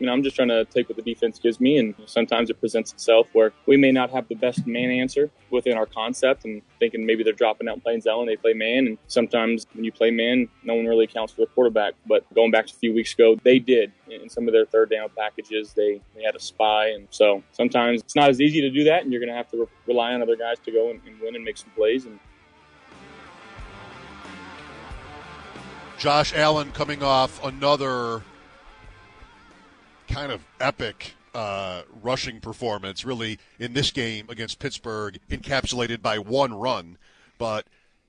You 0.00 0.06
know, 0.06 0.12
I'm 0.12 0.22
just 0.22 0.34
trying 0.34 0.48
to 0.48 0.64
take 0.64 0.88
what 0.88 0.96
the 0.96 1.02
defense 1.02 1.38
gives 1.38 1.60
me, 1.60 1.76
and 1.76 1.94
sometimes 2.06 2.48
it 2.48 2.58
presents 2.58 2.90
itself 2.90 3.26
where 3.34 3.52
we 3.66 3.76
may 3.76 3.92
not 3.92 4.08
have 4.10 4.26
the 4.28 4.34
best 4.34 4.66
man 4.66 4.90
answer 4.90 5.30
within 5.50 5.76
our 5.76 5.84
concept, 5.84 6.46
and 6.46 6.62
thinking 6.78 7.04
maybe 7.04 7.22
they're 7.22 7.34
dropping 7.34 7.68
out 7.68 7.74
and 7.74 7.82
playing 7.82 8.00
zone, 8.00 8.26
they 8.26 8.36
play 8.36 8.54
man, 8.54 8.86
and 8.86 8.98
sometimes 9.08 9.66
when 9.74 9.84
you 9.84 9.92
play 9.92 10.10
man, 10.10 10.48
no 10.64 10.74
one 10.74 10.86
really 10.86 11.04
accounts 11.04 11.34
for 11.34 11.42
the 11.42 11.46
quarterback. 11.48 11.92
But 12.06 12.24
going 12.34 12.50
back 12.50 12.66
to 12.68 12.74
a 12.74 12.78
few 12.78 12.94
weeks 12.94 13.12
ago, 13.12 13.36
they 13.44 13.58
did 13.58 13.92
in 14.08 14.30
some 14.30 14.48
of 14.48 14.52
their 14.52 14.64
third 14.64 14.88
down 14.88 15.10
packages. 15.16 15.74
They 15.74 16.00
they 16.16 16.22
had 16.22 16.34
a 16.34 16.40
spy, 16.40 16.88
and 16.88 17.06
so 17.10 17.42
sometimes 17.52 18.00
it's 18.00 18.16
not 18.16 18.30
as 18.30 18.40
easy 18.40 18.62
to 18.62 18.70
do 18.70 18.84
that, 18.84 19.02
and 19.02 19.12
you're 19.12 19.20
going 19.20 19.28
to 19.28 19.36
have 19.36 19.50
to 19.50 19.58
re- 19.58 19.66
rely 19.86 20.14
on 20.14 20.22
other 20.22 20.36
guys 20.36 20.58
to 20.64 20.72
go 20.72 20.88
and, 20.90 21.00
and 21.06 21.20
win 21.20 21.36
and 21.36 21.44
make 21.44 21.58
some 21.58 21.70
plays. 21.76 22.06
And 22.06 22.18
Josh 25.98 26.32
Allen 26.34 26.72
coming 26.72 27.02
off 27.02 27.44
another 27.44 28.22
kind 30.10 30.32
of 30.32 30.44
epic 30.60 31.14
uh, 31.34 31.82
rushing 32.02 32.40
performance, 32.40 33.04
really, 33.04 33.38
in 33.58 33.72
this 33.72 33.90
game 33.90 34.26
against 34.28 34.58
Pittsburgh, 34.58 35.18
encapsulated 35.30 36.02
by 36.02 36.18
one 36.18 36.52
run. 36.54 36.98
But 37.38 37.66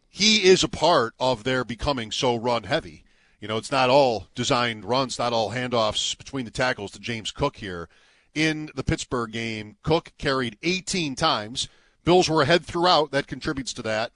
he 0.10 0.44
is 0.44 0.64
a 0.64 0.68
part 0.68 1.14
of 1.20 1.44
their 1.44 1.64
becoming 1.64 2.12
so 2.12 2.36
run 2.36 2.64
heavy. 2.64 3.04
You 3.40 3.48
know, 3.48 3.58
it's 3.58 3.72
not 3.72 3.90
all 3.90 4.28
designed 4.36 4.86
runs, 4.86 5.18
not 5.18 5.34
all 5.34 5.52
handoffs 5.52 6.18
between 6.18 6.46
the 6.46 6.52
tackles 6.52 6.92
to 6.92 7.00
James 7.00 7.32
Cook 7.32 7.58
here. 7.58 7.88
In 8.34 8.70
the 8.76 8.84
Pittsburgh 8.84 9.32
game, 9.32 9.78
Cook 9.84 10.14
carried 10.18 10.58
18 10.64 11.16
times. 11.16 11.68
Bills 12.04 12.30
were 12.30 12.42
ahead 12.42 12.66
throughout. 12.66 13.12
That 13.12 13.28
contributes 13.28 13.74
to 13.74 13.82
that. 13.84 14.12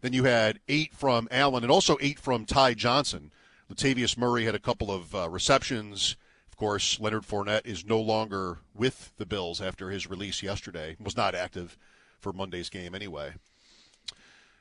Then 0.00 0.12
you 0.12 0.24
had 0.24 0.60
eight 0.68 0.94
from 0.94 1.28
Allen 1.30 1.62
and 1.62 1.70
also 1.70 1.96
eight 2.00 2.18
from 2.18 2.46
Ty 2.46 2.74
Johnson. 2.74 3.30
Latavius 3.70 4.16
Murray 4.16 4.44
had 4.44 4.54
a 4.54 4.60
couple 4.60 4.90
of 4.90 5.14
uh, 5.14 5.28
receptions 5.28 6.16
course, 6.60 7.00
Leonard 7.00 7.22
Fournette 7.22 7.64
is 7.64 7.86
no 7.86 7.98
longer 7.98 8.58
with 8.74 9.12
the 9.16 9.24
Bills 9.24 9.62
after 9.62 9.88
his 9.88 10.10
release 10.10 10.42
yesterday. 10.42 10.94
Was 11.00 11.16
not 11.16 11.34
active 11.34 11.78
for 12.20 12.34
Monday's 12.34 12.68
game 12.68 12.94
anyway. 12.94 13.32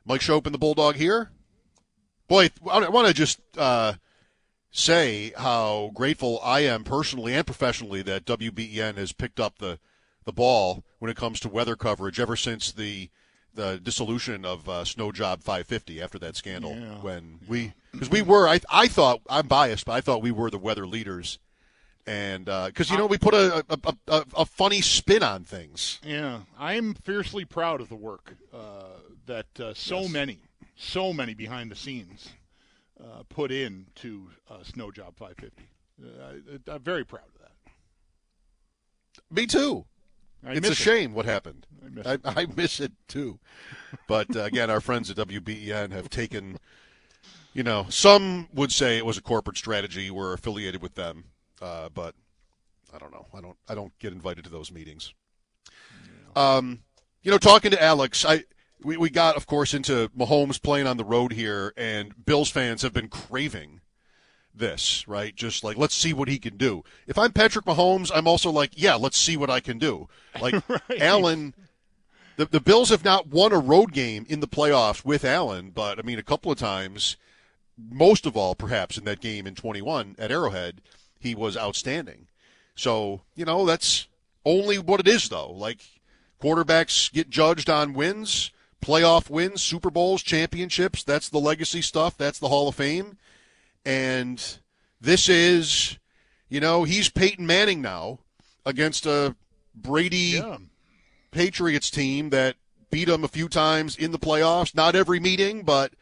Mike 0.06 0.22
Schopp 0.22 0.46
and 0.46 0.54
the 0.54 0.60
Bulldog 0.60 0.96
here. 0.96 1.30
Boy, 2.30 2.52
I 2.72 2.88
want 2.88 3.08
to 3.10 3.14
just 3.14 3.42
uh, 3.58 3.94
say 4.72 5.34
how 5.36 5.92
grateful 5.94 6.40
I 6.42 6.62
am 6.62 6.86
personally 6.86 7.34
and 7.34 7.46
professionally 7.46 8.02
that 8.04 8.26
WBEN 8.26 8.96
has 8.96 9.12
picked 9.12 9.40
up 9.40 9.60
the 9.60 9.78
the 10.24 10.32
ball 10.32 10.86
when 11.00 11.12
it 11.12 11.18
comes 11.18 11.40
to 11.42 11.50
weather 11.50 11.76
coverage 11.76 12.20
ever 12.20 12.38
since 12.38 12.72
the 12.72 13.10
the 13.54 13.78
dissolution 13.84 14.46
of 14.46 14.70
uh, 14.70 14.86
Snow 14.86 15.12
Job 15.12 15.42
550 15.42 16.02
after 16.02 16.20
that 16.20 16.38
scandal. 16.38 16.78
Yeah, 16.78 17.02
when 17.02 17.40
we 17.46 17.74
because 17.92 18.10
we 18.10 18.22
were 18.22 18.48
I 18.48 18.62
I 18.70 18.88
thought 18.88 19.20
I'm 19.30 19.48
biased, 19.48 19.86
but 19.86 19.94
I 19.94 20.02
thought 20.02 20.22
we 20.22 20.32
were 20.32 20.50
the 20.50 20.58
weather 20.58 20.88
leaders 20.88 21.40
and 22.08 22.46
because 22.46 22.90
uh, 22.90 22.94
you 22.94 22.98
know 22.98 23.06
we 23.06 23.18
put 23.18 23.34
a 23.34 23.64
a, 23.70 23.94
a 24.08 24.26
a, 24.38 24.46
funny 24.46 24.82
spin 24.82 25.24
on 25.24 25.44
things. 25.44 26.00
Yeah, 26.04 26.42
I'm 26.58 26.94
fiercely 26.94 27.46
proud 27.46 27.82
of 27.82 27.90
the 27.90 27.96
work 27.96 28.36
uh, 28.54 28.84
that 29.26 29.60
uh, 29.60 29.74
so 29.74 30.02
yes. 30.02 30.12
many, 30.12 30.40
so 30.76 31.14
many 31.14 31.34
behind 31.34 31.72
the 31.72 31.76
scenes 31.76 32.30
uh, 33.02 33.24
put 33.30 33.52
in 33.52 33.88
to 33.96 34.30
uh, 34.50 34.64
Snow 34.64 34.92
Job 34.92 35.16
550. 35.18 35.64
Uh, 36.02 36.74
I'm 36.74 36.82
very 36.82 37.06
proud 37.06 37.28
of 37.36 37.42
that. 37.42 37.52
Me 39.32 39.46
too. 39.46 39.86
I 40.46 40.54
it's 40.54 40.70
a 40.70 40.72
it. 40.72 40.78
shame 40.78 41.14
what 41.14 41.26
happened. 41.26 41.68
I 41.86 41.90
miss 41.90 42.08
I, 42.08 42.14
it, 42.14 42.22
I 42.24 42.48
miss 42.56 42.80
it 42.80 42.94
too. 43.08 43.40
but 44.08 44.36
again, 44.36 44.70
our 44.70 44.82
friends 44.82 45.10
at 45.10 45.18
WBEN 45.18 45.92
have 45.92 46.10
taken. 46.10 46.58
You 47.52 47.64
know, 47.64 47.88
some 47.90 48.48
would 48.54 48.72
say 48.72 48.98
it 48.98 49.06
was 49.06 49.18
a 49.18 49.24
corporate 49.24 49.58
strategy. 49.58 50.12
We're 50.12 50.34
affiliated 50.34 50.82
with 50.82 50.96
them 50.96 51.26
uh, 51.62 51.90
but 51.90 52.16
I 52.94 52.98
don't 52.98 53.12
know. 53.12 53.28
I 53.34 53.42
don't. 53.42 53.58
I 53.68 53.76
don't 53.76 53.98
get 54.00 54.14
invited 54.14 54.44
to 54.46 54.50
those 54.50 54.72
meetings. 54.72 55.14
Um, 56.36 56.82
you 57.22 57.32
know, 57.32 57.38
talking 57.38 57.72
to 57.72 57.82
Alex, 57.82 58.26
I 58.26 58.44
we, 58.84 58.98
we 58.98 59.10
got, 59.10 59.36
of 59.36 59.46
course, 59.46 59.74
into 59.74 60.10
Mahomes 60.18 60.62
playing 60.62 60.88
on 60.88 60.98
the 60.98 61.06
road 61.06 61.34
here, 61.34 61.74
and 61.76 62.26
Bills 62.26 62.50
fans 62.50 62.82
have 62.82 62.94
been 62.94 63.10
craving 63.10 63.82
this, 64.54 65.08
right? 65.08 65.36
Just 65.36 65.64
like 65.64 65.78
let's 65.78 65.96
see 65.96 66.14
what 66.14 66.28
he 66.28 66.40
can 66.40 66.58
do. 66.58 66.84
If 67.08 67.18
I'm 67.18 67.32
Patrick 67.32 67.66
Mahomes, 67.66 68.12
I'm 68.14 68.28
also 68.28 68.50
like, 68.50 68.72
yeah, 68.76 68.96
let's 68.96 69.18
see 69.18 69.38
what 69.38 69.50
I 69.50 69.60
can 69.60 69.78
do. 69.78 70.08
Like 70.40 70.56
right. 70.70 71.02
Allen. 71.02 71.54
The, 72.38 72.46
the 72.46 72.62
Bills 72.62 72.88
have 72.88 73.04
not 73.04 73.28
won 73.28 73.52
a 73.52 73.60
road 73.60 73.92
game 73.92 74.26
in 74.30 74.40
the 74.40 74.48
playoffs 74.48 75.04
with 75.04 75.26
Allen, 75.26 75.72
but 75.72 76.00
I 76.00 76.04
mean, 76.04 76.20
a 76.20 76.24
couple 76.24 76.50
of 76.50 76.58
times, 76.58 77.18
most 77.78 78.26
of 78.26 78.38
all, 78.38 78.56
perhaps 78.56 78.98
in 78.98 79.04
that 79.04 79.20
game 79.20 79.46
in 79.46 79.56
21 79.56 80.16
at 80.18 80.32
Arrowhead, 80.32 80.80
he 81.20 81.36
was 81.36 81.58
outstanding. 81.58 82.28
So, 82.76 83.22
you 83.36 83.46
know, 83.46 83.66
that's 83.66 84.08
only 84.46 84.80
what 84.80 85.00
it 85.00 85.08
is, 85.08 85.30
though. 85.30 85.52
Like, 85.52 85.82
quarterbacks 86.42 87.12
get 87.12 87.30
judged 87.30 87.70
on 87.70 87.94
wins, 87.94 88.52
playoff 88.82 89.30
wins, 89.30 89.62
Super 89.62 89.90
Bowls, 89.90 90.24
championships. 90.24 91.04
That's 91.04 91.30
the 91.30 91.40
legacy 91.40 91.82
stuff. 91.82 92.18
That's 92.18 92.40
the 92.40 92.48
Hall 92.48 92.70
of 92.70 92.76
Fame. 92.76 93.18
And 93.86 94.42
this 95.02 95.30
is, 95.30 95.98
you 96.48 96.60
know, 96.60 96.84
he's 96.84 97.10
Peyton 97.10 97.46
Manning 97.46 97.82
now 97.82 98.20
against 98.66 99.06
a 99.06 99.36
Brady 99.76 100.40
yeah. 100.42 100.58
Patriots 101.32 101.90
team 101.90 102.30
that 102.30 102.56
beat 102.92 103.10
him 103.10 103.24
a 103.24 103.30
few 103.30 103.50
times 103.50 103.96
in 103.96 104.12
the 104.12 104.20
playoffs. 104.20 104.74
Not 104.74 104.96
every 104.96 105.20
meeting, 105.20 105.64
but 105.64 105.94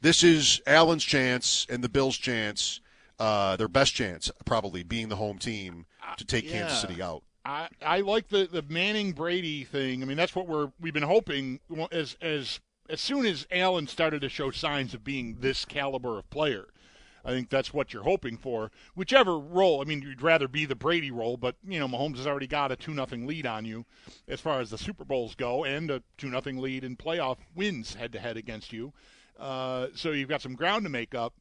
this 0.00 0.22
is 0.22 0.60
Allen's 0.66 1.04
chance 1.04 1.66
and 1.70 1.82
the 1.82 1.88
Bills' 1.88 2.16
chance 2.16 2.80
uh, 3.18 3.56
their 3.56 3.68
best 3.68 3.94
chance, 3.94 4.30
probably 4.44 4.82
being 4.82 5.08
the 5.08 5.16
home 5.16 5.38
team 5.38 5.86
to 6.16 6.24
take 6.24 6.44
yeah. 6.44 6.60
Kansas 6.60 6.80
City 6.80 7.02
out. 7.02 7.22
I, 7.44 7.68
I 7.80 8.00
like 8.00 8.28
the, 8.28 8.48
the 8.50 8.62
Manning 8.68 9.12
Brady 9.12 9.64
thing. 9.64 10.02
I 10.02 10.06
mean, 10.06 10.16
that's 10.16 10.34
what 10.34 10.48
we're 10.48 10.72
we've 10.80 10.94
been 10.94 11.02
hoping 11.04 11.60
as 11.92 12.16
as 12.20 12.60
as 12.88 13.00
soon 13.00 13.24
as 13.24 13.46
Allen 13.50 13.86
started 13.86 14.20
to 14.22 14.28
show 14.28 14.50
signs 14.50 14.94
of 14.94 15.04
being 15.04 15.36
this 15.40 15.64
caliber 15.64 16.18
of 16.18 16.28
player. 16.30 16.66
I 17.24 17.30
think 17.30 17.50
that's 17.50 17.74
what 17.74 17.92
you're 17.92 18.04
hoping 18.04 18.36
for. 18.36 18.70
Whichever 18.94 19.36
role, 19.36 19.80
I 19.80 19.84
mean, 19.84 20.00
you'd 20.00 20.22
rather 20.22 20.46
be 20.46 20.64
the 20.64 20.76
Brady 20.76 21.10
role, 21.10 21.36
but 21.36 21.56
you 21.66 21.80
know, 21.80 21.88
Mahomes 21.88 22.18
has 22.18 22.26
already 22.26 22.46
got 22.46 22.70
a 22.70 22.76
two 22.76 22.94
nothing 22.94 23.26
lead 23.26 23.46
on 23.46 23.64
you 23.64 23.84
as 24.28 24.40
far 24.40 24.60
as 24.60 24.70
the 24.70 24.78
Super 24.78 25.04
Bowls 25.04 25.34
go, 25.34 25.64
and 25.64 25.90
a 25.90 26.02
two 26.18 26.28
nothing 26.28 26.58
lead 26.58 26.84
in 26.84 26.96
playoff 26.96 27.38
wins 27.54 27.94
head 27.94 28.12
to 28.12 28.20
head 28.20 28.36
against 28.36 28.72
you. 28.72 28.92
Uh, 29.38 29.88
so 29.94 30.12
you've 30.12 30.28
got 30.28 30.42
some 30.42 30.54
ground 30.54 30.84
to 30.84 30.88
make 30.88 31.14
up. 31.14 31.34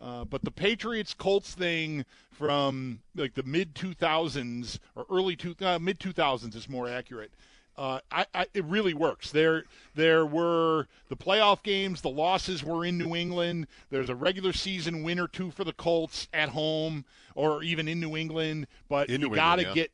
Uh, 0.00 0.24
but 0.24 0.42
the 0.42 0.50
Patriots 0.50 1.12
Colts 1.12 1.54
thing 1.54 2.06
from 2.32 3.00
like 3.14 3.34
the 3.34 3.42
mid 3.42 3.74
2000s 3.74 4.78
or 4.96 5.04
early 5.10 5.36
two, 5.36 5.54
uh, 5.60 5.78
mid 5.78 5.98
2000s 5.98 6.54
is 6.54 6.68
more 6.68 6.88
accurate. 6.88 7.30
Uh, 7.76 8.00
I, 8.10 8.26
I, 8.34 8.46
it 8.52 8.64
really 8.64 8.92
works. 8.92 9.30
There, 9.30 9.64
there 9.94 10.26
were 10.26 10.86
the 11.08 11.16
playoff 11.16 11.62
games. 11.62 12.02
The 12.02 12.10
losses 12.10 12.62
were 12.62 12.84
in 12.84 12.98
New 12.98 13.14
England. 13.14 13.68
There's 13.90 14.10
a 14.10 14.14
regular 14.14 14.52
season 14.52 15.02
win 15.02 15.18
or 15.18 15.28
two 15.28 15.50
for 15.50 15.64
the 15.64 15.72
Colts 15.72 16.28
at 16.32 16.50
home 16.50 17.04
or 17.34 17.62
even 17.62 17.88
in 17.88 18.00
New 18.00 18.16
England. 18.16 18.66
But 18.88 19.08
in 19.08 19.20
you 19.22 19.34
got 19.34 19.56
to 19.56 19.62
yeah. 19.62 19.74
get 19.74 19.92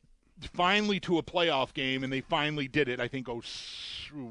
finally 0.53 0.99
to 1.01 1.17
a 1.17 1.23
playoff 1.23 1.73
game, 1.73 2.03
and 2.03 2.11
they 2.11 2.21
finally 2.21 2.67
did 2.67 2.89
it. 2.89 2.99
I 2.99 3.07
think. 3.07 3.29
Oh, 3.29 3.41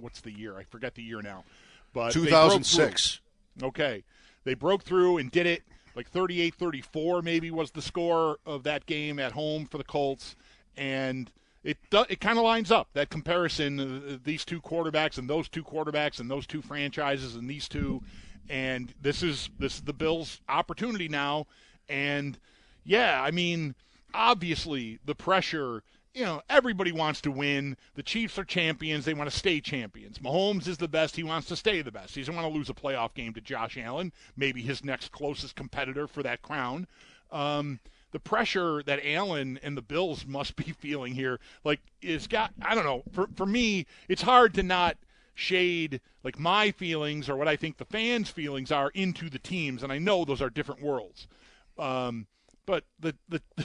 what's 0.00 0.20
the 0.20 0.32
year? 0.32 0.58
I 0.58 0.64
forget 0.64 0.94
the 0.94 1.02
year 1.02 1.22
now. 1.22 1.44
But 1.92 2.12
2006. 2.12 3.20
Okay, 3.62 4.04
they 4.46 4.54
broke 4.54 4.82
through 4.82 5.18
and 5.18 5.30
did 5.30 5.46
it. 5.46 5.62
like 5.94 6.10
38-34 6.10 7.22
maybe 7.22 7.50
was 7.50 7.72
the 7.72 7.82
score 7.82 8.38
of 8.46 8.62
that 8.62 8.86
game 8.86 9.18
at 9.18 9.32
home 9.32 9.66
for 9.66 9.76
the 9.76 9.84
Colts, 9.84 10.36
and 10.76 11.30
it 11.64 11.76
it 12.08 12.20
kind 12.20 12.38
of 12.38 12.44
lines 12.44 12.70
up 12.70 12.88
that 12.94 13.10
comparison 13.10 13.80
uh, 13.80 14.18
these 14.24 14.44
two 14.44 14.60
quarterbacks 14.60 15.18
and 15.18 15.28
those 15.28 15.48
two 15.48 15.64
quarterbacks 15.64 16.20
and 16.20 16.30
those 16.30 16.46
two 16.46 16.62
franchises 16.62 17.34
and 17.34 17.50
these 17.50 17.68
two, 17.68 18.02
and 18.48 18.94
this 19.02 19.22
is 19.22 19.50
this 19.58 19.74
is 19.76 19.82
the 19.82 19.92
Bills' 19.92 20.40
opportunity 20.48 21.08
now, 21.08 21.46
and 21.88 22.38
yeah, 22.84 23.20
I 23.22 23.30
mean 23.30 23.74
obviously 24.14 24.98
the 25.04 25.14
pressure 25.14 25.82
you 26.16 26.24
know, 26.24 26.40
everybody 26.48 26.92
wants 26.92 27.20
to 27.20 27.30
win. 27.30 27.76
The 27.94 28.02
Chiefs 28.02 28.38
are 28.38 28.44
champions. 28.44 29.04
They 29.04 29.12
want 29.12 29.30
to 29.30 29.36
stay 29.36 29.60
champions. 29.60 30.18
Mahomes 30.18 30.66
is 30.66 30.78
the 30.78 30.88
best. 30.88 31.14
He 31.14 31.22
wants 31.22 31.46
to 31.48 31.56
stay 31.56 31.82
the 31.82 31.92
best. 31.92 32.14
He 32.14 32.22
doesn't 32.22 32.34
want 32.34 32.48
to 32.48 32.54
lose 32.54 32.70
a 32.70 32.74
playoff 32.74 33.12
game 33.12 33.34
to 33.34 33.40
Josh 33.42 33.76
Allen, 33.76 34.14
maybe 34.34 34.62
his 34.62 34.82
next 34.82 35.12
closest 35.12 35.56
competitor 35.56 36.08
for 36.08 36.22
that 36.22 36.40
crown. 36.40 36.86
Um, 37.30 37.80
the 38.12 38.18
pressure 38.18 38.82
that 38.84 39.04
Allen 39.04 39.60
and 39.62 39.76
the 39.76 39.82
Bills 39.82 40.24
must 40.24 40.56
be 40.56 40.72
feeling 40.78 41.14
here, 41.14 41.38
like, 41.64 41.80
is 42.00 42.26
got, 42.26 42.54
I 42.62 42.74
don't 42.74 42.84
know, 42.84 43.02
for, 43.12 43.28
for 43.36 43.44
me, 43.44 43.84
it's 44.08 44.22
hard 44.22 44.54
to 44.54 44.62
not 44.62 44.96
shade 45.34 46.00
like 46.24 46.38
my 46.38 46.70
feelings 46.70 47.28
or 47.28 47.36
what 47.36 47.46
I 47.46 47.56
think 47.56 47.76
the 47.76 47.84
fans' 47.84 48.30
feelings 48.30 48.72
are 48.72 48.88
into 48.94 49.28
the 49.28 49.38
teams, 49.38 49.82
and 49.82 49.92
I 49.92 49.98
know 49.98 50.24
those 50.24 50.40
are 50.40 50.48
different 50.48 50.80
worlds. 50.80 51.28
Um, 51.76 52.26
but 52.64 52.84
the, 52.98 53.14
the, 53.28 53.42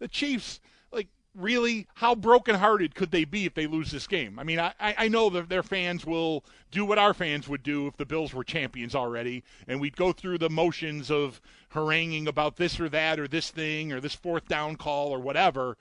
the 0.00 0.08
Chiefs, 0.08 0.58
really, 1.36 1.86
how 1.94 2.14
brokenhearted 2.14 2.94
could 2.94 3.10
they 3.10 3.24
be 3.24 3.44
if 3.44 3.54
they 3.54 3.66
lose 3.66 3.90
this 3.90 4.06
game? 4.06 4.38
I 4.38 4.44
mean, 4.44 4.58
I, 4.58 4.72
I 4.80 5.08
know 5.08 5.30
that 5.30 5.48
their 5.48 5.62
fans 5.62 6.06
will 6.06 6.44
do 6.70 6.84
what 6.84 6.98
our 6.98 7.14
fans 7.14 7.48
would 7.48 7.62
do 7.62 7.86
if 7.86 7.96
the 7.96 8.06
Bills 8.06 8.32
were 8.32 8.44
champions 8.44 8.94
already, 8.94 9.44
and 9.68 9.80
we'd 9.80 9.96
go 9.96 10.12
through 10.12 10.38
the 10.38 10.50
motions 10.50 11.10
of 11.10 11.40
haranguing 11.70 12.26
about 12.28 12.56
this 12.56 12.80
or 12.80 12.88
that 12.88 13.20
or 13.20 13.28
this 13.28 13.50
thing 13.50 13.92
or 13.92 14.00
this 14.00 14.14
fourth 14.14 14.48
down 14.48 14.76
call 14.76 15.10
or 15.10 15.20
whatever. 15.20 15.76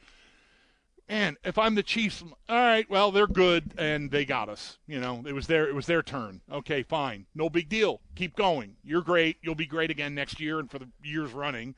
And 1.07 1.37
if 1.43 1.57
I'm 1.57 1.75
the 1.75 1.83
Chiefs, 1.83 2.23
all 2.49 2.55
right, 2.55 2.89
well 2.89 3.11
they're 3.11 3.27
good 3.27 3.73
and 3.77 4.09
they 4.09 4.25
got 4.25 4.49
us. 4.49 4.79
You 4.87 4.99
know, 4.99 5.23
it 5.25 5.33
was 5.33 5.45
their 5.47 5.67
it 5.67 5.75
was 5.75 5.85
their 5.85 6.01
turn. 6.01 6.41
Okay, 6.51 6.81
fine, 6.81 7.27
no 7.35 7.49
big 7.49 7.69
deal. 7.69 8.01
Keep 8.15 8.35
going. 8.35 8.75
You're 8.83 9.03
great. 9.03 9.37
You'll 9.41 9.55
be 9.55 9.67
great 9.67 9.91
again 9.91 10.15
next 10.15 10.39
year 10.39 10.59
and 10.59 10.69
for 10.69 10.79
the 10.79 10.89
years 11.03 11.31
running. 11.31 11.75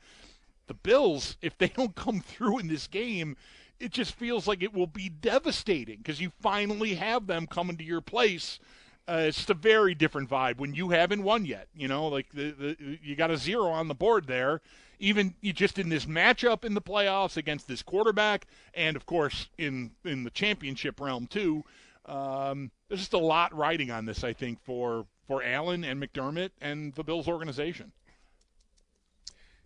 The 0.66 0.74
Bills, 0.74 1.36
if 1.42 1.56
they 1.58 1.68
don't 1.68 1.94
come 1.94 2.20
through 2.26 2.58
in 2.58 2.68
this 2.68 2.86
game, 2.86 3.36
it 3.80 3.92
just 3.92 4.14
feels 4.14 4.46
like 4.46 4.62
it 4.62 4.74
will 4.74 4.86
be 4.86 5.08
devastating 5.08 5.98
because 5.98 6.20
you 6.20 6.32
finally 6.40 6.94
have 6.94 7.26
them 7.26 7.46
coming 7.46 7.76
to 7.76 7.84
your 7.84 8.00
place. 8.00 8.58
Uh, 9.06 9.24
it's 9.26 9.48
a 9.48 9.54
very 9.54 9.94
different 9.94 10.28
vibe 10.28 10.58
when 10.58 10.74
you 10.74 10.90
haven't 10.90 11.22
won 11.22 11.46
yet. 11.46 11.68
You 11.74 11.88
know, 11.88 12.08
like 12.08 12.30
the, 12.32 12.50
the 12.50 12.98
you 13.02 13.16
got 13.16 13.30
a 13.30 13.36
zero 13.36 13.68
on 13.68 13.88
the 13.88 13.94
board 13.94 14.26
there. 14.26 14.60
Even 15.00 15.34
just 15.42 15.78
in 15.78 15.88
this 15.88 16.06
matchup 16.06 16.64
in 16.64 16.74
the 16.74 16.80
playoffs 16.80 17.36
against 17.36 17.68
this 17.68 17.82
quarterback, 17.82 18.46
and 18.74 18.96
of 18.96 19.06
course 19.06 19.48
in 19.56 19.92
in 20.04 20.24
the 20.24 20.30
championship 20.30 21.00
realm 21.00 21.26
too. 21.26 21.64
Um, 22.04 22.70
there's 22.88 23.00
just 23.00 23.12
a 23.12 23.18
lot 23.18 23.54
riding 23.54 23.90
on 23.90 24.06
this, 24.06 24.24
I 24.24 24.32
think, 24.32 24.60
for 24.64 25.06
for 25.26 25.42
Allen 25.42 25.84
and 25.84 26.02
McDermott 26.02 26.50
and 26.60 26.94
the 26.94 27.04
Bills 27.04 27.28
organization. 27.28 27.92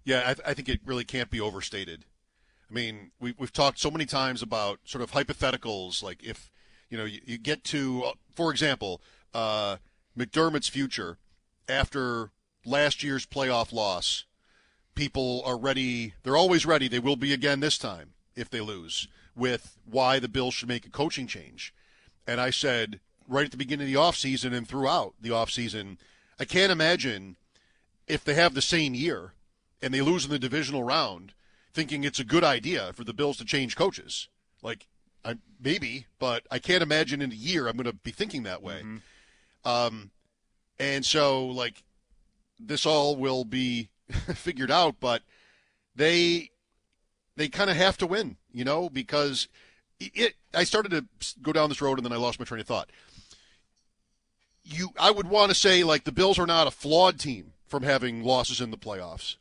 Yeah, 0.05 0.23
I, 0.27 0.35
th- 0.35 0.47
I 0.47 0.55
think 0.55 0.69
it 0.69 0.81
really 0.85 1.05
can't 1.05 1.31
be 1.31 1.41
overstated. 1.41 2.05
I 2.73 2.75
mean, 2.75 3.11
we, 3.21 3.35
we've 3.39 3.53
talked 3.53 3.79
so 3.79 3.91
many 3.91 4.07
times 4.07 4.41
about 4.41 4.81
sort 4.85 5.03
of 5.03 5.13
hypotheticals, 5.13 6.03
like 6.03 6.25
if 6.25 6.51
you 6.89 6.97
know 6.97 7.05
you, 7.05 7.21
you 7.27 7.37
get 7.37 7.65
to, 7.65 8.05
uh, 8.07 8.13
for 8.35 8.51
example, 8.51 9.03
uh, 9.35 9.77
McDermott's 10.19 10.69
future 10.69 11.19
after 11.69 12.31
last 12.65 13.03
year's 13.03 13.27
playoff 13.27 13.73
loss. 13.73 14.25
People 14.95 15.43
are 15.45 15.59
ready. 15.59 16.15
They're 16.23 16.37
always 16.37 16.65
ready. 16.65 16.89
They 16.89 16.99
will 16.99 17.17
be 17.17 17.33
again 17.33 17.61
this 17.61 17.77
time 17.77 18.15
if 18.37 18.49
they 18.49 18.61
lose. 18.61 19.07
With 19.35 19.79
why 19.85 20.19
the 20.19 20.29
Bills 20.29 20.55
should 20.55 20.69
make 20.69 20.87
a 20.87 20.91
coaching 20.91 21.27
change, 21.27 21.75
and 22.27 22.41
I 22.41 22.51
said 22.51 23.01
right 23.29 23.45
at 23.45 23.51
the 23.51 23.57
beginning 23.59 23.87
of 23.87 23.93
the 23.93 23.99
offseason 23.99 24.55
and 24.55 24.67
throughout 24.67 25.15
the 25.21 25.31
offseason, 25.31 25.99
I 26.39 26.45
can't 26.47 26.73
imagine 26.73 27.37
if 28.07 28.25
they 28.25 28.35
have 28.35 28.55
the 28.55 28.63
same 28.63 28.95
year 28.95 29.33
and 29.83 29.93
they 29.93 30.01
lose 30.01 30.25
in 30.25 30.31
the 30.31 30.39
divisional 30.39 30.85
round 30.85 31.33
thinking 31.73 32.05
it's 32.05 32.19
a 32.21 32.25
good 32.25 32.45
idea 32.45 32.93
for 32.93 33.05
the 33.05 33.15
Bills 33.15 33.37
to 33.39 33.45
change 33.45 33.77
coaches. 33.77 34.29
Like, 34.63 34.87
I, 35.25 35.37
maybe, 35.61 36.07
but 36.19 36.47
I 36.51 36.59
can't 36.59 36.83
imagine 36.83 37.23
in 37.23 37.33
a 37.33 37.37
year 37.37 37.67
I'm 37.67 37.77
going 37.77 37.91
to 37.91 37.93
be 37.95 38.11
thinking 38.11 38.43
that 38.43 38.63
way. 38.63 38.83
Mm-hmm. 38.83 39.69
Um, 39.69 40.11
and 40.79 41.05
so, 41.05 41.47
like, 41.47 41.85
this 42.59 42.87
all 42.87 43.17
will 43.17 43.45
be 43.45 43.89
figured 44.35 44.71
out, 44.71 44.97
but 45.01 45.23
they 45.95 46.51
they 47.37 47.49
kind 47.49 47.71
of 47.71 47.77
have 47.77 47.97
to 47.99 48.07
win, 48.07 48.37
you 48.53 48.65
know, 48.65 48.91
because 48.91 49.49
it. 50.01 50.35
I 50.55 50.65
started 50.65 50.91
to 50.91 51.07
go 51.41 51.53
down 51.53 51.71
this 51.71 51.81
road 51.81 51.99
and 51.99 52.05
then 52.05 52.13
I 52.13 52.17
lost 52.17 52.39
my 52.39 52.45
train 52.45 52.61
of 52.61 52.67
thought. 52.67 52.91
You, 54.65 54.91
I 54.99 55.11
would 55.11 55.29
want 55.29 55.51
to 55.51 55.55
say 55.55 55.83
like 55.83 56.05
the 56.05 56.13
Bills 56.13 56.39
are 56.39 56.47
not 56.47 56.67
a 56.67 56.71
flawed 56.71 57.19
team 57.19 57.53
from 57.67 57.83
having 57.83 58.23
losses 58.23 58.61
in 58.61 58.71
the 58.71 58.77
playoffs. 58.77 59.37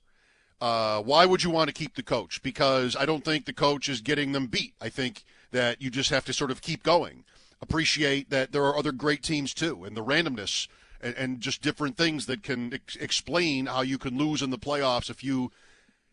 Uh, 0.61 1.01
why 1.01 1.25
would 1.25 1.43
you 1.43 1.49
want 1.49 1.67
to 1.67 1.73
keep 1.73 1.95
the 1.95 2.03
coach? 2.03 2.41
Because 2.43 2.95
I 2.95 3.05
don't 3.05 3.25
think 3.25 3.45
the 3.45 3.53
coach 3.53 3.89
is 3.89 3.99
getting 3.99 4.31
them 4.31 4.45
beat. 4.45 4.75
I 4.79 4.89
think 4.89 5.23
that 5.51 5.81
you 5.81 5.89
just 5.89 6.11
have 6.11 6.23
to 6.25 6.33
sort 6.33 6.51
of 6.51 6.61
keep 6.61 6.83
going. 6.83 7.23
Appreciate 7.61 8.29
that 8.29 8.51
there 8.51 8.63
are 8.63 8.77
other 8.77 8.91
great 8.91 9.23
teams 9.23 9.53
too, 9.53 9.83
and 9.83 9.97
the 9.97 10.03
randomness 10.03 10.67
and, 11.01 11.15
and 11.15 11.41
just 11.41 11.61
different 11.61 11.97
things 11.97 12.27
that 12.27 12.43
can 12.43 12.73
ex- 12.73 12.95
explain 12.95 13.65
how 13.65 13.81
you 13.81 13.97
can 13.97 14.17
lose 14.17 14.41
in 14.41 14.51
the 14.51 14.57
playoffs 14.57 15.09
a 15.09 15.15
few 15.15 15.51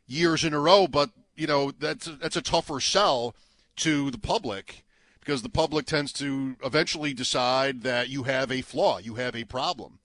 years 0.07 0.45
in 0.45 0.55
a 0.55 0.61
row. 0.61 0.87
But 0.87 1.11
you 1.37 1.47
know 1.47 1.71
that's 1.71 2.07
a, 2.07 2.13
that's 2.13 2.37
a 2.37 2.43
tougher 2.43 2.81
sell 2.81 3.35
to 3.77 4.11
the 4.11 4.19
public 4.19 4.85
because 5.21 5.43
the 5.43 5.51
public 5.51 5.85
tends 5.85 6.13
to 6.15 6.57
eventually 6.65 7.13
decide 7.13 7.83
that 7.83 8.09
you 8.09 8.23
have 8.23 8.51
a 8.51 8.63
flaw, 8.63 8.99
you 8.99 9.17
have 9.17 9.37
a 9.37 9.45
problem. 9.45 9.99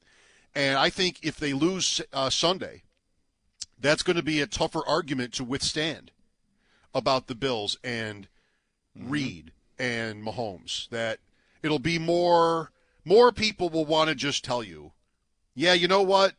And 0.53 0.77
I 0.77 0.89
think 0.89 1.19
if 1.23 1.37
they 1.37 1.53
lose 1.53 2.01
uh, 2.11 2.29
Sunday, 2.29 2.83
that's 3.83 4.01
going 4.01 4.15
to 4.15 4.24
be 4.24 4.41
a 4.41 4.47
tougher 4.47 4.81
argument 4.88 5.33
to 5.33 5.44
withstand 5.44 6.09
about 6.95 7.27
the 7.27 7.35
Bills 7.35 7.77
and 7.83 8.27
mm-hmm. 8.97 9.12
Reid 9.12 9.51
and 9.77 10.25
Mahomes. 10.25 10.89
That 10.89 11.19
it'll 11.62 11.80
be 11.80 12.00
more 12.00 12.71
more 13.06 13.31
people 13.31 13.69
will 13.69 13.85
want 13.85 14.09
to 14.09 14.15
just 14.15 14.44
tell 14.44 14.63
you, 14.63 14.94
yeah, 15.53 15.74
you 15.74 15.88
know 15.88 16.01
what? 16.01 16.33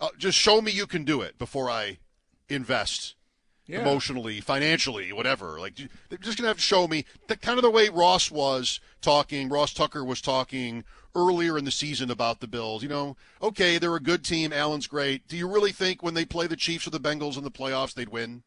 Uh, 0.00 0.08
just 0.16 0.38
show 0.38 0.62
me 0.62 0.70
you 0.70 0.86
can 0.86 1.04
do 1.04 1.20
it 1.20 1.36
before 1.36 1.68
I 1.68 1.98
invest 2.48 3.16
yeah. 3.66 3.80
emotionally, 3.80 4.40
financially, 4.40 5.12
whatever. 5.12 5.58
Like 5.58 5.76
they're 6.08 6.18
just 6.18 6.38
gonna 6.38 6.48
have 6.48 6.58
to 6.58 6.62
show 6.62 6.86
me 6.86 7.04
that 7.26 7.42
kind 7.42 7.58
of 7.58 7.62
the 7.62 7.70
way 7.70 7.88
Ross 7.88 8.30
was 8.30 8.80
talking. 9.00 9.48
Ross 9.48 9.74
Tucker 9.74 10.04
was 10.04 10.20
talking 10.20 10.84
earlier 11.14 11.58
in 11.58 11.64
the 11.64 11.70
season 11.70 12.10
about 12.10 12.40
the 12.40 12.46
Bills. 12.46 12.82
You 12.82 12.88
know, 12.88 13.16
okay, 13.40 13.78
they're 13.78 13.96
a 13.96 14.00
good 14.00 14.24
team. 14.24 14.52
Allen's 14.52 14.86
great. 14.86 15.26
Do 15.28 15.36
you 15.36 15.48
really 15.48 15.72
think 15.72 16.02
when 16.02 16.14
they 16.14 16.24
play 16.24 16.46
the 16.46 16.56
Chiefs 16.56 16.86
or 16.86 16.90
the 16.90 17.00
Bengals 17.00 17.36
in 17.36 17.44
the 17.44 17.50
playoffs, 17.50 17.94
they'd 17.94 18.08
win? 18.08 18.42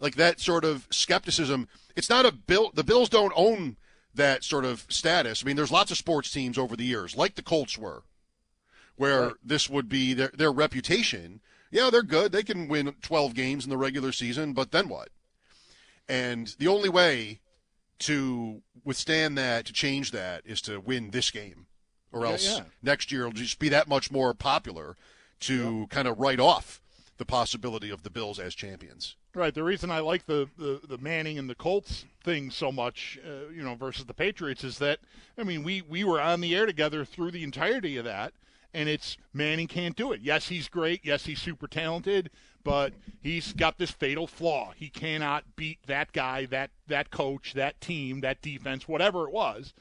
Like 0.00 0.16
that 0.16 0.40
sort 0.40 0.64
of 0.64 0.86
skepticism. 0.90 1.68
It's 1.94 2.10
not 2.10 2.26
a 2.26 2.32
bill. 2.32 2.70
The 2.74 2.84
Bills 2.84 3.08
don't 3.08 3.32
own 3.34 3.76
that 4.14 4.44
sort 4.44 4.64
of 4.64 4.86
status. 4.88 5.42
I 5.42 5.46
mean, 5.46 5.56
there's 5.56 5.72
lots 5.72 5.90
of 5.90 5.96
sports 5.96 6.30
teams 6.30 6.58
over 6.58 6.76
the 6.76 6.84
years, 6.84 7.16
like 7.16 7.34
the 7.34 7.42
Colts 7.42 7.78
were, 7.78 8.02
where 8.96 9.22
right. 9.22 9.34
this 9.44 9.70
would 9.70 9.88
be 9.88 10.14
their 10.14 10.30
their 10.34 10.52
reputation. 10.52 11.40
Yeah, 11.70 11.90
they're 11.90 12.02
good. 12.02 12.32
They 12.32 12.42
can 12.42 12.68
win 12.68 12.94
12 13.02 13.34
games 13.34 13.64
in 13.64 13.70
the 13.70 13.76
regular 13.76 14.12
season, 14.12 14.52
but 14.52 14.70
then 14.70 14.88
what? 14.88 15.08
And 16.08 16.54
the 16.58 16.68
only 16.68 16.88
way 16.88 17.40
to 18.00 18.62
withstand 18.84 19.36
that, 19.38 19.66
to 19.66 19.72
change 19.72 20.10
that, 20.10 20.42
is 20.44 20.60
to 20.62 20.80
win 20.80 21.10
this 21.10 21.30
game, 21.30 21.66
or 22.12 22.24
yeah, 22.24 22.30
else 22.30 22.58
yeah. 22.58 22.64
next 22.82 23.10
year 23.10 23.22
it'll 23.22 23.32
just 23.32 23.58
be 23.58 23.68
that 23.68 23.88
much 23.88 24.10
more 24.10 24.34
popular 24.34 24.96
to 25.40 25.80
yeah. 25.80 25.86
kind 25.90 26.08
of 26.08 26.18
write 26.18 26.40
off 26.40 26.80
the 27.18 27.24
possibility 27.24 27.90
of 27.90 28.02
the 28.02 28.10
Bills 28.10 28.38
as 28.38 28.54
champions. 28.54 29.16
Right. 29.34 29.54
The 29.54 29.64
reason 29.64 29.90
I 29.90 30.00
like 30.00 30.26
the, 30.26 30.48
the, 30.56 30.80
the 30.86 30.98
Manning 30.98 31.38
and 31.38 31.48
the 31.48 31.54
Colts 31.54 32.06
thing 32.24 32.50
so 32.50 32.72
much, 32.72 33.18
uh, 33.26 33.50
you 33.50 33.62
know, 33.62 33.74
versus 33.74 34.06
the 34.06 34.14
Patriots 34.14 34.64
is 34.64 34.78
that, 34.78 34.98
I 35.36 35.42
mean, 35.42 35.62
we, 35.62 35.82
we 35.82 36.04
were 36.04 36.20
on 36.20 36.40
the 36.40 36.54
air 36.54 36.64
together 36.64 37.04
through 37.04 37.32
the 37.32 37.42
entirety 37.42 37.98
of 37.98 38.04
that, 38.06 38.32
and 38.72 38.88
it's 38.88 39.18
Manning 39.34 39.66
can't 39.66 39.96
do 39.96 40.12
it. 40.12 40.20
Yes, 40.22 40.48
he's 40.48 40.68
great. 40.68 41.00
Yes, 41.04 41.26
he's 41.26 41.40
super 41.40 41.66
talented, 41.66 42.30
but 42.66 42.92
he's 43.22 43.52
got 43.52 43.78
this 43.78 43.92
fatal 43.92 44.26
flaw. 44.26 44.72
He 44.74 44.88
cannot 44.88 45.44
beat 45.54 45.78
that 45.86 46.12
guy, 46.12 46.46
that 46.46 46.70
that 46.88 47.12
coach, 47.12 47.52
that 47.54 47.80
team, 47.80 48.22
that 48.22 48.42
defense, 48.42 48.88
whatever 48.88 49.28
it 49.28 49.32
was. 49.32 49.72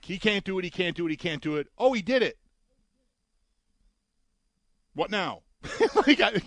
He 0.00 0.18
can't 0.18 0.44
do 0.44 0.58
it. 0.58 0.64
He 0.64 0.70
can't 0.70 0.96
do 0.96 1.06
it. 1.06 1.10
He 1.10 1.16
can't 1.16 1.40
do 1.40 1.54
it. 1.54 1.68
Oh, 1.78 1.92
he 1.92 2.02
did 2.02 2.22
it. 2.22 2.36
What 4.94 5.12
now? 5.12 5.42
like, 6.06 6.20
I, 6.20 6.40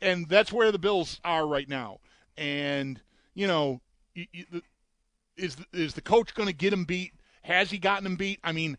and 0.00 0.28
that's 0.28 0.52
where 0.52 0.72
the 0.72 0.80
Bills 0.80 1.20
are 1.24 1.46
right 1.46 1.68
now. 1.68 2.00
And 2.36 3.00
you 3.34 3.46
know, 3.46 3.80
is 5.36 5.56
is 5.72 5.94
the 5.94 6.02
coach 6.02 6.34
going 6.34 6.48
to 6.48 6.52
get 6.52 6.72
him 6.72 6.84
beat? 6.84 7.12
Has 7.42 7.70
he 7.70 7.78
gotten 7.78 8.06
him 8.06 8.16
beat? 8.16 8.40
I 8.42 8.50
mean, 8.50 8.76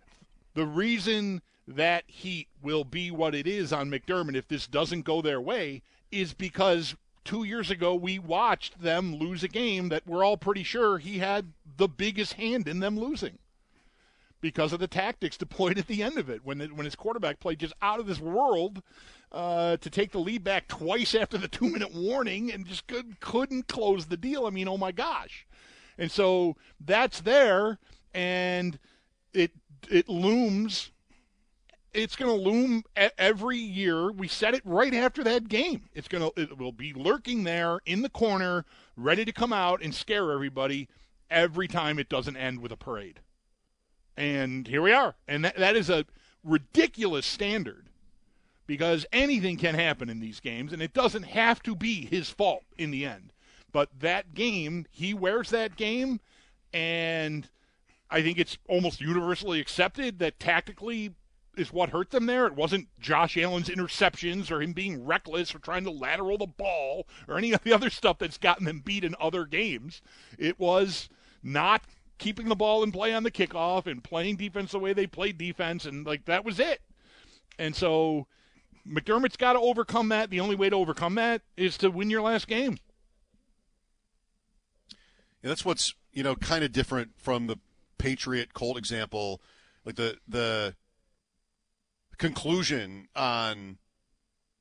the 0.53 0.65
reason 0.65 1.41
that 1.65 2.03
heat 2.07 2.49
will 2.61 2.83
be 2.83 3.09
what 3.09 3.33
it 3.33 3.47
is 3.47 3.71
on 3.71 3.89
McDermott 3.89 4.35
if 4.35 4.49
this 4.49 4.67
doesn't 4.67 5.03
go 5.03 5.21
their 5.21 5.39
way 5.39 5.81
is 6.21 6.33
because 6.33 6.95
two 7.23 7.43
years 7.43 7.71
ago 7.71 7.95
we 7.95 8.19
watched 8.19 8.81
them 8.81 9.15
lose 9.15 9.43
a 9.43 9.47
game 9.47 9.89
that 9.89 10.05
we're 10.05 10.23
all 10.23 10.37
pretty 10.37 10.63
sure 10.63 10.97
he 10.97 11.19
had 11.19 11.53
the 11.77 11.87
biggest 11.87 12.33
hand 12.33 12.67
in 12.67 12.79
them 12.79 12.99
losing 12.99 13.37
because 14.41 14.73
of 14.73 14.79
the 14.79 14.87
tactics 14.87 15.37
deployed 15.37 15.77
at 15.77 15.87
the 15.87 16.03
end 16.03 16.17
of 16.17 16.29
it 16.29 16.41
when 16.43 16.59
when 16.75 16.85
his 16.85 16.95
quarterback 16.95 17.39
played 17.39 17.59
just 17.59 17.73
out 17.81 17.99
of 17.99 18.07
this 18.07 18.19
world 18.19 18.81
uh, 19.33 19.77
to 19.77 19.89
take 19.89 20.11
the 20.11 20.19
lead 20.19 20.43
back 20.43 20.67
twice 20.67 21.15
after 21.19 21.37
the 21.37 21.47
two 21.47 21.69
minute 21.69 21.93
warning 21.93 22.51
and 22.51 22.67
just 22.67 22.87
could, 22.87 23.19
couldn't 23.19 23.67
close 23.67 24.05
the 24.05 24.17
deal. 24.17 24.45
I 24.45 24.51
mean, 24.51 24.67
oh 24.67 24.77
my 24.77 24.91
gosh! 24.91 25.47
And 25.97 26.11
so 26.11 26.55
that's 26.79 27.21
there, 27.21 27.79
and 28.13 28.77
it 29.33 29.51
it 29.89 30.07
looms. 30.07 30.91
It's 31.93 32.15
going 32.15 32.35
to 32.35 32.49
loom 32.49 32.83
every 32.95 33.57
year. 33.57 34.11
We 34.11 34.27
said 34.27 34.55
it 34.55 34.61
right 34.65 34.93
after 34.93 35.23
that 35.23 35.47
game. 35.47 35.83
It's 35.93 36.07
going 36.07 36.23
to 36.23 36.41
it 36.41 36.57
will 36.57 36.71
be 36.71 36.93
lurking 36.93 37.43
there 37.43 37.79
in 37.85 38.01
the 38.01 38.09
corner, 38.09 38.65
ready 38.97 39.25
to 39.25 39.31
come 39.31 39.53
out 39.53 39.81
and 39.81 39.93
scare 39.93 40.31
everybody 40.31 40.87
every 41.29 41.67
time 41.67 41.99
it 41.99 42.09
doesn't 42.09 42.37
end 42.37 42.61
with 42.61 42.71
a 42.71 42.77
parade. 42.77 43.19
And 44.17 44.67
here 44.67 44.81
we 44.81 44.91
are. 44.91 45.15
And 45.27 45.45
that, 45.45 45.57
that 45.57 45.75
is 45.75 45.89
a 45.89 46.05
ridiculous 46.43 47.25
standard 47.25 47.89
because 48.65 49.05
anything 49.11 49.57
can 49.57 49.75
happen 49.75 50.09
in 50.09 50.19
these 50.19 50.39
games, 50.39 50.71
and 50.71 50.81
it 50.81 50.93
doesn't 50.93 51.23
have 51.23 51.61
to 51.63 51.75
be 51.75 52.05
his 52.05 52.29
fault 52.29 52.63
in 52.77 52.91
the 52.91 53.05
end. 53.05 53.33
But 53.71 53.89
that 53.99 54.33
game, 54.33 54.85
he 54.89 55.13
wears 55.13 55.49
that 55.49 55.75
game, 55.75 56.19
and 56.71 57.49
I 58.09 58.21
think 58.21 58.37
it's 58.37 58.57
almost 58.69 59.01
universally 59.01 59.59
accepted 59.59 60.19
that 60.19 60.39
tactically 60.39 61.11
is 61.55 61.71
what 61.71 61.89
hurt 61.89 62.11
them 62.11 62.25
there. 62.25 62.45
It 62.47 62.55
wasn't 62.55 62.87
Josh 62.99 63.37
Allen's 63.37 63.69
interceptions 63.69 64.51
or 64.51 64.61
him 64.61 64.73
being 64.73 65.05
reckless 65.05 65.53
or 65.53 65.59
trying 65.59 65.83
to 65.83 65.91
lateral 65.91 66.37
the 66.37 66.47
ball 66.47 67.07
or 67.27 67.37
any 67.37 67.51
of 67.51 67.63
the 67.63 67.73
other 67.73 67.89
stuff 67.89 68.17
that's 68.19 68.37
gotten 68.37 68.65
them 68.65 68.81
beat 68.83 69.03
in 69.03 69.15
other 69.19 69.45
games. 69.45 70.01
It 70.37 70.59
was 70.59 71.09
not 71.43 71.83
keeping 72.17 72.49
the 72.49 72.55
ball 72.55 72.83
in 72.83 72.91
play 72.91 73.13
on 73.13 73.23
the 73.23 73.31
kickoff 73.31 73.85
and 73.85 74.03
playing 74.03 74.37
defense 74.37 74.71
the 74.71 74.79
way 74.79 74.93
they 74.93 75.07
played 75.07 75.37
defense, 75.37 75.85
and 75.85 76.05
like 76.05 76.25
that 76.25 76.45
was 76.45 76.59
it. 76.59 76.81
And 77.59 77.75
so 77.75 78.27
McDermott's 78.87 79.37
got 79.37 79.53
to 79.53 79.59
overcome 79.59 80.09
that. 80.09 80.29
The 80.29 80.39
only 80.39 80.55
way 80.55 80.69
to 80.69 80.75
overcome 80.75 81.15
that 81.15 81.41
is 81.57 81.77
to 81.79 81.91
win 81.91 82.09
your 82.09 82.21
last 82.21 82.47
game. 82.47 82.77
Yeah, 85.41 85.49
that's 85.49 85.65
what's 85.65 85.93
you 86.11 86.23
know 86.23 86.35
kind 86.35 86.63
of 86.63 86.71
different 86.71 87.11
from 87.17 87.47
the 87.47 87.57
Patriot 87.97 88.53
Colt 88.53 88.77
example. 88.77 89.41
Like 89.85 89.95
the 89.95 90.17
the 90.27 90.75
conclusion 92.23 93.09
on 93.17 93.77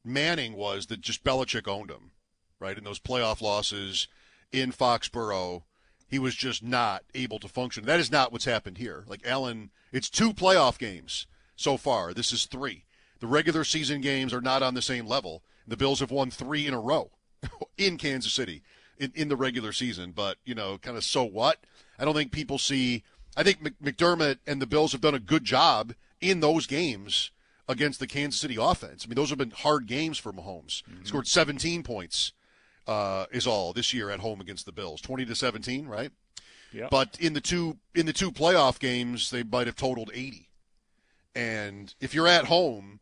Manning 0.04 0.54
was 0.54 0.86
that 0.86 1.00
just 1.00 1.22
Belichick 1.22 1.68
owned 1.68 1.92
him, 1.92 2.10
right? 2.58 2.76
In 2.76 2.82
those 2.82 2.98
playoff 2.98 3.40
losses 3.40 4.08
in 4.50 4.72
Foxborough, 4.72 5.62
he 6.08 6.18
was 6.18 6.34
just 6.34 6.64
not 6.64 7.04
able 7.14 7.38
to 7.38 7.46
function. 7.46 7.84
That 7.84 8.00
is 8.00 8.10
not 8.10 8.32
what's 8.32 8.46
happened 8.46 8.78
here. 8.78 9.04
Like 9.06 9.24
Allen, 9.24 9.70
it's 9.92 10.10
two 10.10 10.32
playoff 10.32 10.76
games 10.76 11.28
so 11.54 11.76
far. 11.76 12.12
This 12.12 12.32
is 12.32 12.46
three. 12.46 12.84
The 13.20 13.28
regular 13.28 13.62
season 13.62 14.00
games 14.00 14.34
are 14.34 14.40
not 14.40 14.64
on 14.64 14.74
the 14.74 14.82
same 14.82 15.06
level. 15.06 15.44
The 15.64 15.76
Bills 15.76 16.00
have 16.00 16.10
won 16.10 16.32
three 16.32 16.66
in 16.66 16.74
a 16.74 16.80
row 16.80 17.12
in 17.78 17.96
Kansas 17.96 18.32
City 18.32 18.64
in, 18.98 19.12
in 19.14 19.28
the 19.28 19.36
regular 19.36 19.72
season. 19.72 20.10
But, 20.10 20.38
you 20.44 20.56
know, 20.56 20.78
kind 20.78 20.96
of 20.96 21.04
so 21.04 21.22
what? 21.22 21.58
I 21.96 22.04
don't 22.04 22.14
think 22.14 22.32
people 22.32 22.58
see. 22.58 23.04
I 23.36 23.44
think 23.44 23.62
McDermott 23.80 24.38
and 24.48 24.60
the 24.60 24.66
Bills 24.66 24.90
have 24.90 25.00
done 25.00 25.14
a 25.14 25.20
good 25.20 25.44
job 25.44 25.94
in 26.20 26.40
those 26.40 26.66
games 26.66 27.30
against 27.72 27.98
the 27.98 28.06
Kansas 28.06 28.40
City 28.40 28.56
offense. 28.60 29.04
I 29.04 29.08
mean, 29.08 29.16
those 29.16 29.30
have 29.30 29.38
been 29.38 29.50
hard 29.50 29.86
games 29.86 30.18
for 30.18 30.32
Mahomes. 30.32 30.82
Mm-hmm. 30.84 31.04
Scored 31.04 31.26
17 31.26 31.82
points 31.82 32.32
uh, 32.86 33.26
is 33.30 33.46
all 33.46 33.72
this 33.72 33.92
year 33.92 34.10
at 34.10 34.20
home 34.20 34.40
against 34.40 34.66
the 34.66 34.72
Bills, 34.72 35.00
twenty 35.00 35.24
to 35.24 35.34
seventeen, 35.34 35.86
right? 35.86 36.10
Yeah. 36.72 36.88
But 36.90 37.18
in 37.20 37.34
the 37.34 37.40
two 37.40 37.78
in 37.94 38.06
the 38.06 38.12
two 38.12 38.32
playoff 38.32 38.78
games, 38.78 39.30
they 39.30 39.42
might 39.42 39.66
have 39.66 39.76
totaled 39.76 40.10
eighty. 40.14 40.48
And 41.34 41.94
if 42.00 42.14
you're 42.14 42.28
at 42.28 42.46
home 42.46 43.00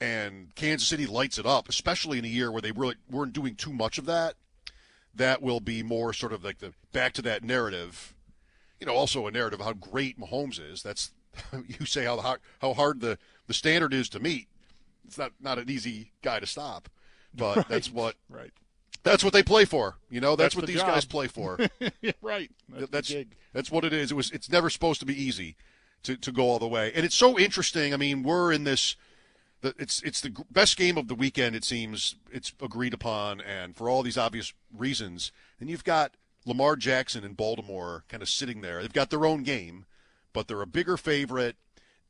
and 0.00 0.54
Kansas 0.54 0.88
City 0.88 1.06
lights 1.06 1.38
it 1.38 1.46
up, 1.46 1.68
especially 1.68 2.18
in 2.18 2.24
a 2.24 2.28
year 2.28 2.50
where 2.50 2.62
they 2.62 2.72
really 2.72 2.96
weren't 3.10 3.32
doing 3.32 3.54
too 3.54 3.72
much 3.72 3.98
of 3.98 4.06
that, 4.06 4.34
that 5.14 5.42
will 5.42 5.60
be 5.60 5.82
more 5.82 6.12
sort 6.12 6.32
of 6.32 6.44
like 6.44 6.58
the 6.58 6.72
back 6.92 7.12
to 7.14 7.22
that 7.22 7.42
narrative. 7.42 8.14
You 8.80 8.86
know, 8.86 8.94
also 8.94 9.26
a 9.26 9.30
narrative 9.30 9.60
of 9.60 9.66
how 9.66 9.72
great 9.72 10.18
Mahomes 10.18 10.60
is. 10.60 10.82
That's 10.82 11.12
you 11.66 11.86
say 11.86 12.04
how 12.04 12.18
hard, 12.18 12.40
how 12.60 12.74
hard 12.74 13.00
the, 13.00 13.18
the 13.46 13.54
standard 13.54 13.94
is 13.94 14.08
to 14.10 14.20
meet. 14.20 14.48
It's 15.06 15.18
not 15.18 15.32
not 15.40 15.58
an 15.58 15.68
easy 15.68 16.12
guy 16.22 16.40
to 16.40 16.46
stop, 16.46 16.88
but 17.34 17.56
right. 17.56 17.68
that's 17.68 17.90
what 17.92 18.16
right 18.30 18.52
that's 19.02 19.24
what 19.24 19.32
they 19.32 19.42
play 19.42 19.64
for. 19.64 19.96
You 20.10 20.20
know, 20.20 20.36
that's, 20.36 20.54
that's 20.54 20.56
what 20.56 20.66
the 20.66 20.72
these 20.72 20.80
job. 20.80 20.94
guys 20.94 21.04
play 21.04 21.26
for. 21.26 21.58
right. 22.22 22.50
That's 22.68 22.90
that's, 22.90 23.14
that's 23.52 23.70
what 23.70 23.84
it 23.84 23.92
is. 23.92 24.12
It 24.12 24.14
was. 24.14 24.30
It's 24.30 24.50
never 24.50 24.70
supposed 24.70 25.00
to 25.00 25.06
be 25.06 25.20
easy 25.20 25.56
to, 26.04 26.16
to 26.16 26.32
go 26.32 26.44
all 26.44 26.58
the 26.58 26.68
way. 26.68 26.92
And 26.94 27.04
it's 27.04 27.14
so 27.14 27.38
interesting. 27.38 27.92
I 27.92 27.96
mean, 27.96 28.22
we're 28.22 28.52
in 28.52 28.64
this. 28.64 28.96
The, 29.60 29.74
it's 29.78 30.02
it's 30.02 30.20
the 30.20 30.34
best 30.50 30.76
game 30.76 30.98
of 30.98 31.08
the 31.08 31.14
weekend. 31.14 31.54
It 31.54 31.64
seems 31.64 32.16
it's 32.30 32.52
agreed 32.60 32.94
upon, 32.94 33.40
and 33.40 33.76
for 33.76 33.88
all 33.88 34.02
these 34.02 34.18
obvious 34.18 34.52
reasons. 34.76 35.32
And 35.60 35.70
you've 35.70 35.84
got 35.84 36.12
Lamar 36.44 36.76
Jackson 36.76 37.24
in 37.24 37.34
Baltimore, 37.34 38.04
kind 38.08 38.22
of 38.22 38.28
sitting 38.28 38.60
there. 38.60 38.80
They've 38.80 38.92
got 38.92 39.10
their 39.10 39.24
own 39.24 39.42
game, 39.42 39.86
but 40.32 40.48
they're 40.48 40.62
a 40.62 40.66
bigger 40.66 40.96
favorite, 40.96 41.56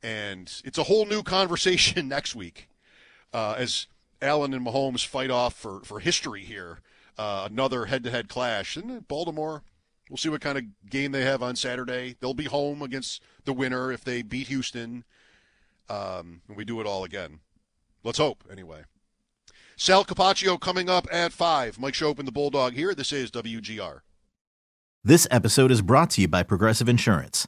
and 0.01 0.61
it's 0.65 0.77
a 0.77 0.83
whole 0.83 1.05
new 1.05 1.23
conversation 1.37 2.07
next 2.07 2.35
week. 2.35 2.69
Uh, 3.33 3.55
as 3.57 3.87
Allen 4.23 4.53
and 4.53 4.65
Mahomes 4.65 5.05
fight 5.05 5.29
off 5.29 5.53
for, 5.53 5.81
for 5.83 5.99
history 5.99 6.43
here. 6.43 6.79
Uh, 7.17 7.47
another 7.51 7.85
head 7.85 8.03
to 8.03 8.09
head 8.09 8.29
clash. 8.29 8.75
And 8.75 9.07
Baltimore, 9.07 9.63
we'll 10.09 10.17
see 10.17 10.29
what 10.29 10.41
kind 10.41 10.57
of 10.57 10.63
game 10.89 11.11
they 11.11 11.23
have 11.23 11.43
on 11.43 11.55
Saturday. 11.55 12.15
They'll 12.19 12.33
be 12.33 12.45
home 12.45 12.81
against 12.81 13.21
the 13.45 13.53
winner 13.53 13.91
if 13.91 14.03
they 14.03 14.21
beat 14.21 14.47
Houston. 14.47 15.03
Um, 15.89 16.41
and 16.47 16.57
we 16.57 16.65
do 16.65 16.79
it 16.79 16.87
all 16.87 17.03
again. 17.03 17.39
Let's 18.03 18.17
hope, 18.17 18.43
anyway. 18.49 18.83
Sal 19.75 20.05
Capaccio 20.05 20.59
coming 20.59 20.89
up 20.89 21.07
at 21.11 21.33
5. 21.33 21.79
Mike 21.79 21.93
Schopp 21.93 22.19
and 22.19 22.27
the 22.27 22.31
Bulldog 22.31 22.73
here. 22.73 22.95
This 22.95 23.11
is 23.11 23.29
WGR. 23.31 23.99
This 25.03 25.27
episode 25.29 25.71
is 25.71 25.81
brought 25.81 26.11
to 26.11 26.21
you 26.21 26.27
by 26.27 26.43
Progressive 26.43 26.87
Insurance. 26.87 27.47